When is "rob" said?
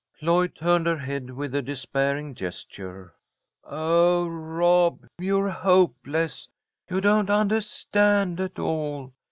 4.27-5.05